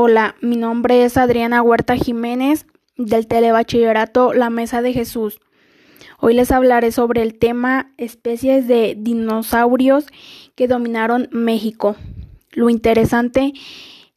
Hola, 0.00 0.36
mi 0.40 0.54
nombre 0.54 1.04
es 1.04 1.16
Adriana 1.16 1.60
Huerta 1.60 1.96
Jiménez 1.96 2.66
del 2.96 3.26
Telebachillerato 3.26 4.32
La 4.32 4.48
Mesa 4.48 4.80
de 4.80 4.92
Jesús. 4.92 5.40
Hoy 6.20 6.34
les 6.34 6.52
hablaré 6.52 6.92
sobre 6.92 7.20
el 7.22 7.36
tema 7.36 7.92
especies 7.96 8.68
de 8.68 8.94
dinosaurios 8.96 10.06
que 10.54 10.68
dominaron 10.68 11.28
México. 11.32 11.96
Lo 12.52 12.70
interesante 12.70 13.54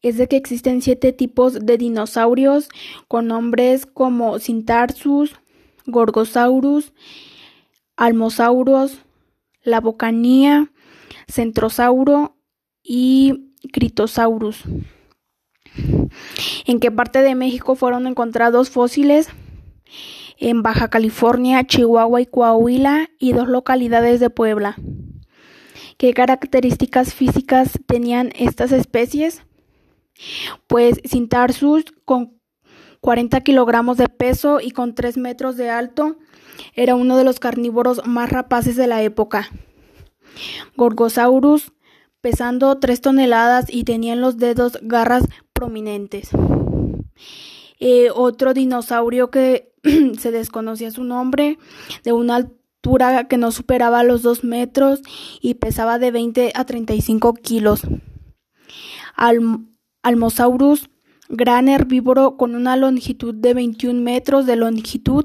es 0.00 0.16
de 0.16 0.28
que 0.28 0.36
existen 0.36 0.80
siete 0.80 1.12
tipos 1.12 1.66
de 1.66 1.76
dinosaurios 1.76 2.68
con 3.08 3.26
nombres 3.26 3.84
como 3.84 4.38
Cintarsus, 4.38 5.34
Gorgosaurus, 5.86 6.92
Almosaurus, 7.96 9.00
la 9.64 9.80
Bocanía, 9.80 10.70
Centrosauro 11.26 12.36
y 12.80 13.50
Critosaurus. 13.72 14.62
¿En 16.66 16.80
qué 16.80 16.90
parte 16.90 17.20
de 17.20 17.34
México 17.34 17.74
fueron 17.74 18.06
encontrados 18.06 18.70
fósiles? 18.70 19.28
En 20.38 20.62
Baja 20.62 20.88
California, 20.88 21.64
Chihuahua 21.64 22.20
y 22.20 22.26
Coahuila 22.26 23.10
y 23.18 23.32
dos 23.32 23.48
localidades 23.48 24.20
de 24.20 24.30
Puebla. 24.30 24.76
¿Qué 25.96 26.12
características 26.12 27.14
físicas 27.14 27.78
tenían 27.86 28.32
estas 28.36 28.72
especies? 28.72 29.42
Pues 30.66 31.00
Cintarsus 31.06 31.84
con 32.04 32.40
40 33.00 33.40
kilogramos 33.42 33.96
de 33.96 34.08
peso 34.08 34.60
y 34.60 34.70
con 34.70 34.94
3 34.94 35.18
metros 35.18 35.56
de 35.56 35.70
alto 35.70 36.16
era 36.74 36.94
uno 36.94 37.16
de 37.16 37.24
los 37.24 37.38
carnívoros 37.38 38.06
más 38.06 38.30
rapaces 38.30 38.76
de 38.76 38.86
la 38.86 39.02
época. 39.02 39.50
Gorgosaurus 40.76 41.72
pesando 42.20 42.78
3 42.78 43.00
toneladas 43.00 43.66
y 43.68 43.84
tenía 43.84 44.14
en 44.14 44.20
los 44.20 44.38
dedos 44.38 44.78
garras 44.82 45.24
Eh, 47.80 48.08
otro 48.14 48.54
dinosaurio 48.54 49.30
que 49.30 49.72
se 50.18 50.30
desconocía 50.30 50.90
su 50.90 51.04
nombre, 51.04 51.58
de 52.02 52.12
una 52.12 52.36
altura 52.36 53.28
que 53.28 53.36
no 53.36 53.50
superaba 53.50 54.02
los 54.02 54.22
2 54.22 54.44
metros 54.44 55.00
y 55.40 55.54
pesaba 55.54 55.98
de 55.98 56.10
20 56.10 56.52
a 56.54 56.64
35 56.64 57.34
kilos. 57.34 57.82
Almosaurus, 60.02 60.90
gran 61.28 61.68
herbívoro 61.68 62.36
con 62.36 62.54
una 62.54 62.76
longitud 62.76 63.34
de 63.34 63.54
21 63.54 64.00
metros 64.00 64.46
de 64.46 64.56
longitud, 64.56 65.24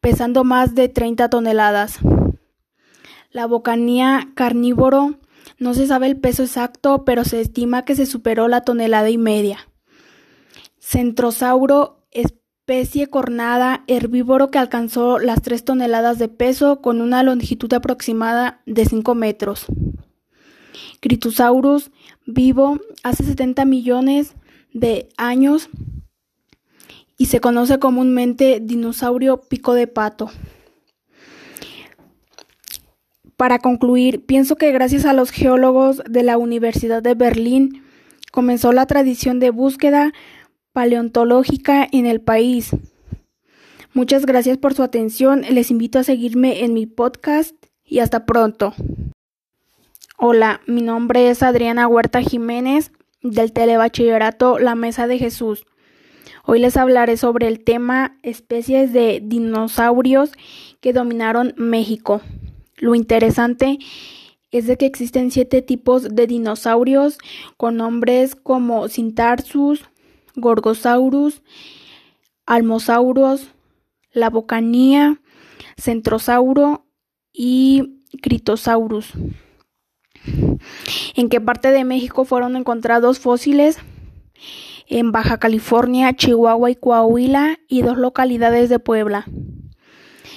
pesando 0.00 0.44
más 0.44 0.74
de 0.74 0.88
30 0.88 1.30
toneladas. 1.30 1.98
La 3.30 3.46
bocanía 3.46 4.28
carnívoro 4.34 5.18
no 5.58 5.74
se 5.74 5.86
sabe 5.86 6.06
el 6.06 6.18
peso 6.18 6.42
exacto, 6.42 7.04
pero 7.04 7.24
se 7.24 7.40
estima 7.40 7.84
que 7.84 7.94
se 7.94 8.06
superó 8.06 8.48
la 8.48 8.62
tonelada 8.62 9.08
y 9.10 9.18
media. 9.18 9.69
Centrosauro, 10.80 12.00
especie 12.10 13.08
cornada, 13.08 13.84
herbívoro 13.86 14.50
que 14.50 14.58
alcanzó 14.58 15.18
las 15.18 15.42
3 15.42 15.64
toneladas 15.64 16.18
de 16.18 16.28
peso 16.28 16.80
con 16.80 17.00
una 17.00 17.22
longitud 17.22 17.72
aproximada 17.72 18.62
de 18.66 18.86
5 18.86 19.14
metros. 19.14 19.66
Critosaurus, 21.00 21.90
vivo 22.26 22.80
hace 23.02 23.24
70 23.24 23.64
millones 23.64 24.34
de 24.72 25.08
años 25.16 25.68
y 27.18 27.26
se 27.26 27.40
conoce 27.40 27.78
comúnmente 27.78 28.60
dinosaurio 28.60 29.42
pico 29.42 29.74
de 29.74 29.86
pato. 29.86 30.30
Para 33.36 33.58
concluir, 33.58 34.24
pienso 34.24 34.56
que 34.56 34.72
gracias 34.72 35.04
a 35.04 35.12
los 35.12 35.30
geólogos 35.30 36.02
de 36.08 36.22
la 36.22 36.38
Universidad 36.38 37.02
de 37.02 37.14
Berlín 37.14 37.82
comenzó 38.32 38.72
la 38.72 38.86
tradición 38.86 39.40
de 39.40 39.50
búsqueda 39.50 40.12
paleontológica 40.72 41.86
en 41.90 42.06
el 42.06 42.20
país. 42.20 42.70
Muchas 43.92 44.24
gracias 44.24 44.58
por 44.58 44.74
su 44.74 44.82
atención. 44.82 45.42
Les 45.50 45.70
invito 45.70 45.98
a 45.98 46.04
seguirme 46.04 46.64
en 46.64 46.74
mi 46.74 46.86
podcast 46.86 47.54
y 47.84 47.98
hasta 47.98 48.24
pronto. 48.24 48.74
Hola, 50.16 50.60
mi 50.66 50.82
nombre 50.82 51.30
es 51.30 51.42
Adriana 51.42 51.88
Huerta 51.88 52.20
Jiménez 52.22 52.92
del 53.22 53.52
Telebachillerato 53.52 54.58
La 54.58 54.74
Mesa 54.74 55.06
de 55.06 55.18
Jesús. 55.18 55.66
Hoy 56.44 56.58
les 56.58 56.76
hablaré 56.76 57.16
sobre 57.16 57.48
el 57.48 57.64
tema 57.64 58.18
especies 58.22 58.92
de 58.92 59.20
dinosaurios 59.22 60.32
que 60.80 60.92
dominaron 60.92 61.54
México. 61.56 62.20
Lo 62.78 62.94
interesante 62.94 63.78
es 64.50 64.66
de 64.66 64.76
que 64.76 64.86
existen 64.86 65.30
siete 65.30 65.62
tipos 65.62 66.14
de 66.14 66.26
dinosaurios 66.26 67.18
con 67.56 67.76
nombres 67.76 68.34
como 68.34 68.88
Cintarsus, 68.88 69.84
Gorgosaurus, 70.40 71.42
Almosaurus, 72.46 73.48
la 74.12 74.30
Bocanía, 74.30 75.20
Centrosauro 75.76 76.86
y 77.32 78.02
Critosaurus. 78.22 79.12
¿En 81.14 81.28
qué 81.28 81.40
parte 81.40 81.70
de 81.70 81.84
México 81.84 82.24
fueron 82.24 82.56
encontrados 82.56 83.18
fósiles? 83.18 83.78
En 84.86 85.12
Baja 85.12 85.38
California, 85.38 86.14
Chihuahua 86.14 86.70
y 86.70 86.74
Coahuila 86.74 87.58
y 87.68 87.82
dos 87.82 87.96
localidades 87.96 88.68
de 88.68 88.80
Puebla. 88.80 89.26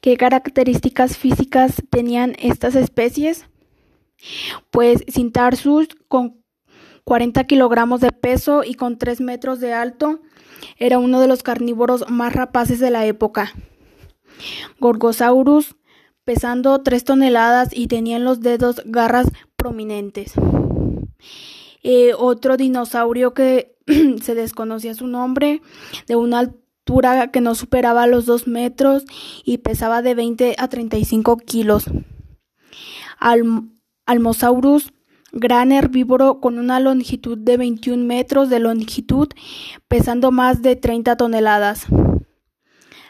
¿Qué 0.00 0.18
características 0.18 1.16
físicas 1.16 1.82
tenían 1.88 2.36
estas 2.38 2.74
especies? 2.74 3.46
Pues 4.70 5.02
Cintarsus 5.08 5.88
con 6.08 6.43
40 7.04 7.44
kilogramos 7.44 8.00
de 8.00 8.12
peso 8.12 8.64
y 8.64 8.74
con 8.74 8.98
3 8.98 9.20
metros 9.20 9.60
de 9.60 9.72
alto 9.72 10.20
era 10.78 10.98
uno 10.98 11.20
de 11.20 11.28
los 11.28 11.42
carnívoros 11.42 12.08
más 12.10 12.32
rapaces 12.32 12.80
de 12.80 12.90
la 12.90 13.06
época. 13.06 13.52
Gorgosaurus 14.80 15.76
pesando 16.24 16.82
3 16.82 17.04
toneladas 17.04 17.68
y 17.72 17.86
tenía 17.86 18.16
en 18.16 18.24
los 18.24 18.40
dedos 18.40 18.82
garras 18.86 19.28
prominentes. 19.56 20.32
Eh, 21.82 22.12
otro 22.16 22.56
dinosaurio 22.56 23.34
que 23.34 23.76
se 24.22 24.34
desconocía 24.34 24.94
su 24.94 25.06
nombre, 25.06 25.60
de 26.06 26.16
una 26.16 26.38
altura 26.38 27.30
que 27.30 27.42
no 27.42 27.54
superaba 27.54 28.06
los 28.06 28.24
2 28.24 28.46
metros 28.46 29.04
y 29.44 29.58
pesaba 29.58 30.00
de 30.00 30.14
20 30.14 30.56
a 30.58 30.68
35 30.68 31.36
kilos. 31.36 31.84
Almosaurus, 34.06 34.92
gran 35.34 35.72
herbívoro 35.72 36.40
con 36.40 36.58
una 36.58 36.80
longitud 36.80 37.36
de 37.36 37.56
21 37.56 38.04
metros 38.04 38.48
de 38.48 38.60
longitud, 38.60 39.28
pesando 39.88 40.30
más 40.30 40.62
de 40.62 40.76
30 40.76 41.16
toneladas. 41.16 41.86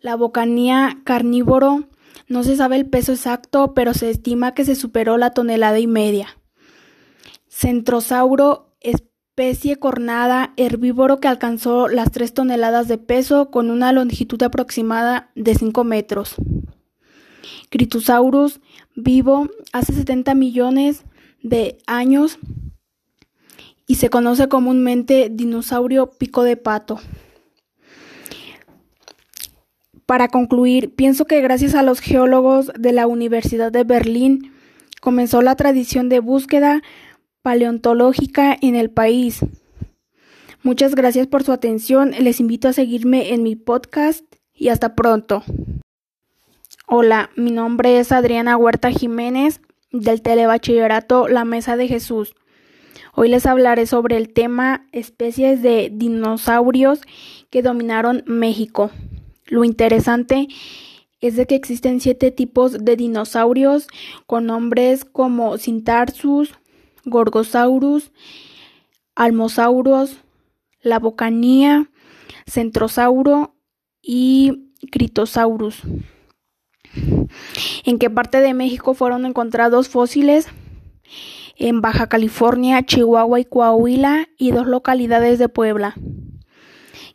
La 0.00 0.16
bocanía 0.16 1.00
carnívoro 1.04 1.88
no 2.26 2.42
se 2.42 2.56
sabe 2.56 2.76
el 2.76 2.86
peso 2.86 3.12
exacto, 3.12 3.74
pero 3.74 3.94
se 3.94 4.10
estima 4.10 4.54
que 4.54 4.64
se 4.64 4.74
superó 4.74 5.18
la 5.18 5.30
tonelada 5.30 5.78
y 5.78 5.86
media. 5.86 6.28
Centrosauro 7.48 8.74
especie 8.80 9.76
cornada, 9.76 10.54
herbívoro 10.56 11.20
que 11.20 11.28
alcanzó 11.28 11.88
las 11.88 12.10
3 12.10 12.32
toneladas 12.32 12.88
de 12.88 12.96
peso 12.96 13.50
con 13.50 13.70
una 13.70 13.92
longitud 13.92 14.42
aproximada 14.42 15.30
de 15.34 15.54
5 15.54 15.84
metros. 15.84 16.34
Critosaurus, 17.68 18.60
vivo 18.94 19.48
hace 19.72 19.92
70 19.92 20.34
millones 20.34 21.04
de 21.48 21.78
años 21.86 22.38
y 23.86 23.96
se 23.96 24.10
conoce 24.10 24.48
comúnmente 24.48 25.28
dinosaurio 25.30 26.10
pico 26.10 26.42
de 26.42 26.56
pato. 26.56 26.98
Para 30.06 30.28
concluir, 30.28 30.94
pienso 30.94 31.24
que 31.24 31.40
gracias 31.40 31.74
a 31.74 31.82
los 31.82 32.00
geólogos 32.00 32.70
de 32.78 32.92
la 32.92 33.06
Universidad 33.06 33.72
de 33.72 33.84
Berlín 33.84 34.52
comenzó 35.00 35.42
la 35.42 35.56
tradición 35.56 36.08
de 36.08 36.20
búsqueda 36.20 36.82
paleontológica 37.42 38.56
en 38.60 38.74
el 38.76 38.90
país. 38.90 39.40
Muchas 40.62 40.94
gracias 40.94 41.26
por 41.26 41.44
su 41.44 41.52
atención. 41.52 42.12
Les 42.18 42.40
invito 42.40 42.68
a 42.68 42.72
seguirme 42.72 43.32
en 43.32 43.42
mi 43.42 43.54
podcast 43.54 44.24
y 44.52 44.68
hasta 44.68 44.94
pronto. 44.94 45.44
Hola, 46.88 47.30
mi 47.36 47.50
nombre 47.50 47.98
es 47.98 48.12
Adriana 48.12 48.56
Huerta 48.56 48.90
Jiménez 48.90 49.60
del 49.92 50.22
Telebachillerato 50.22 51.28
La 51.28 51.44
Mesa 51.44 51.76
de 51.76 51.88
Jesús. 51.88 52.34
Hoy 53.14 53.28
les 53.28 53.46
hablaré 53.46 53.86
sobre 53.86 54.16
el 54.16 54.32
tema 54.32 54.86
especies 54.92 55.62
de 55.62 55.90
dinosaurios 55.92 57.00
que 57.50 57.62
dominaron 57.62 58.22
México. 58.26 58.90
Lo 59.46 59.64
interesante 59.64 60.48
es 61.20 61.36
de 61.36 61.46
que 61.46 61.54
existen 61.54 62.00
siete 62.00 62.30
tipos 62.30 62.84
de 62.84 62.96
dinosaurios 62.96 63.86
con 64.26 64.46
nombres 64.46 65.04
como 65.04 65.56
Cintarsus, 65.58 66.54
Gorgosaurus, 67.04 68.12
Almosaurus, 69.14 70.18
la 70.82 70.98
Bocanía, 70.98 71.90
Centrosauro 72.46 73.54
y 74.02 74.72
Critosaurus. 74.90 75.82
¿En 77.84 77.98
qué 77.98 78.10
parte 78.10 78.40
de 78.40 78.54
México 78.54 78.94
fueron 78.94 79.26
encontrados 79.26 79.88
fósiles? 79.88 80.48
En 81.56 81.80
Baja 81.80 82.08
California, 82.08 82.84
Chihuahua 82.84 83.40
y 83.40 83.44
Coahuila 83.44 84.28
y 84.36 84.50
dos 84.50 84.66
localidades 84.66 85.38
de 85.38 85.48
Puebla. 85.48 85.94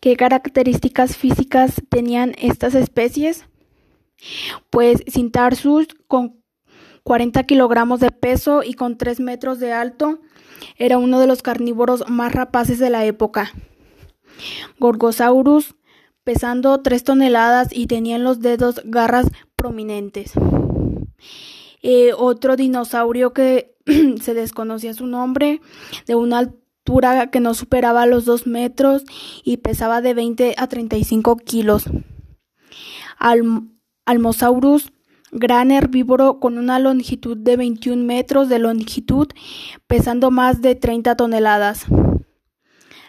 ¿Qué 0.00 0.16
características 0.16 1.16
físicas 1.16 1.82
tenían 1.90 2.34
estas 2.38 2.74
especies? 2.74 3.44
Pues 4.70 5.02
Cintarsus 5.06 5.88
con 6.06 6.40
40 7.04 7.42
kilogramos 7.44 8.00
de 8.00 8.10
peso 8.10 8.62
y 8.62 8.74
con 8.74 8.96
3 8.96 9.20
metros 9.20 9.58
de 9.58 9.72
alto 9.72 10.20
era 10.76 10.98
uno 10.98 11.20
de 11.20 11.26
los 11.26 11.42
carnívoros 11.42 12.08
más 12.08 12.32
rapaces 12.32 12.78
de 12.78 12.90
la 12.90 13.04
época. 13.04 13.52
Gorgosaurus 14.78 15.74
pesando 16.24 16.80
3 16.80 17.04
toneladas 17.04 17.68
y 17.72 17.86
tenía 17.86 18.16
en 18.16 18.24
los 18.24 18.40
dedos 18.40 18.80
garras 18.84 19.26
prominentes. 19.60 20.32
Eh, 21.82 22.12
otro 22.16 22.56
dinosaurio 22.56 23.32
que 23.32 23.74
se 24.22 24.34
desconocía 24.34 24.94
su 24.94 25.06
nombre, 25.06 25.60
de 26.06 26.14
una 26.14 26.38
altura 26.38 27.30
que 27.30 27.40
no 27.40 27.52
superaba 27.54 28.06
los 28.06 28.24
2 28.24 28.46
metros 28.46 29.04
y 29.44 29.58
pesaba 29.58 30.00
de 30.00 30.14
20 30.14 30.54
a 30.56 30.66
35 30.66 31.36
kilos. 31.36 31.84
Almosaurus, 34.06 34.92
gran 35.30 35.70
herbívoro 35.70 36.40
con 36.40 36.56
una 36.56 36.78
longitud 36.78 37.36
de 37.36 37.56
21 37.56 38.02
metros 38.02 38.48
de 38.48 38.58
longitud, 38.58 39.28
pesando 39.86 40.30
más 40.30 40.62
de 40.62 40.74
30 40.74 41.16
toneladas. 41.16 41.84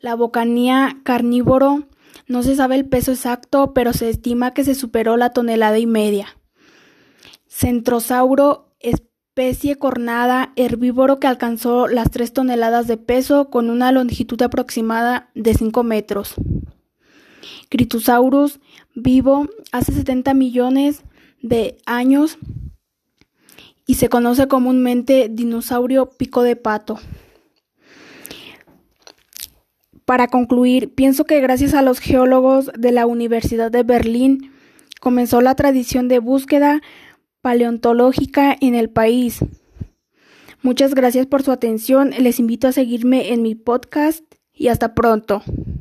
La 0.00 0.16
bocanía 0.16 0.98
carnívoro, 1.04 1.84
no 2.32 2.42
se 2.42 2.56
sabe 2.56 2.74
el 2.74 2.86
peso 2.86 3.12
exacto, 3.12 3.74
pero 3.74 3.92
se 3.92 4.08
estima 4.08 4.54
que 4.54 4.64
se 4.64 4.74
superó 4.74 5.16
la 5.16 5.30
tonelada 5.30 5.78
y 5.78 5.86
media. 5.86 6.38
Centrosauro, 7.46 8.74
especie 8.80 9.76
cornada, 9.76 10.52
herbívoro 10.56 11.20
que 11.20 11.26
alcanzó 11.26 11.86
las 11.86 12.10
3 12.10 12.32
toneladas 12.32 12.86
de 12.86 12.96
peso 12.96 13.50
con 13.50 13.70
una 13.70 13.92
longitud 13.92 14.40
aproximada 14.42 15.30
de 15.34 15.54
5 15.54 15.82
metros. 15.84 16.34
Critosaurus, 17.68 18.60
vivo 18.94 19.48
hace 19.70 19.92
70 19.92 20.34
millones 20.34 21.02
de 21.42 21.78
años 21.86 22.38
y 23.86 23.94
se 23.94 24.08
conoce 24.08 24.48
comúnmente 24.48 25.28
dinosaurio 25.30 26.10
pico 26.10 26.42
de 26.42 26.56
pato. 26.56 26.98
Para 30.04 30.26
concluir, 30.26 30.94
pienso 30.94 31.24
que 31.24 31.40
gracias 31.40 31.74
a 31.74 31.82
los 31.82 32.00
geólogos 32.00 32.70
de 32.76 32.92
la 32.92 33.06
Universidad 33.06 33.70
de 33.70 33.82
Berlín 33.82 34.52
comenzó 35.00 35.40
la 35.40 35.54
tradición 35.54 36.08
de 36.08 36.18
búsqueda 36.18 36.82
paleontológica 37.40 38.56
en 38.60 38.74
el 38.74 38.90
país. 38.90 39.40
Muchas 40.62 40.94
gracias 40.94 41.26
por 41.26 41.42
su 41.42 41.50
atención. 41.50 42.10
Les 42.18 42.38
invito 42.38 42.68
a 42.68 42.72
seguirme 42.72 43.32
en 43.32 43.42
mi 43.42 43.54
podcast 43.54 44.24
y 44.52 44.68
hasta 44.68 44.94
pronto. 44.94 45.42